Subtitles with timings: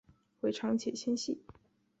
[0.39, 1.43] 尾长且纤细。